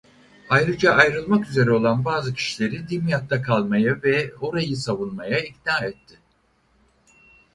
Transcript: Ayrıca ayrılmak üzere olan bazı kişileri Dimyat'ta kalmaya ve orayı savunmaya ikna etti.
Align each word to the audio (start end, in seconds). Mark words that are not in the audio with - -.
Ayrıca 0.49 0.93
ayrılmak 0.93 1.49
üzere 1.49 1.71
olan 1.71 2.05
bazı 2.05 2.33
kişileri 2.33 2.89
Dimyat'ta 2.89 3.41
kalmaya 3.41 4.03
ve 4.03 4.33
orayı 4.41 4.77
savunmaya 4.77 5.39
ikna 5.39 5.79
etti. 5.79 6.15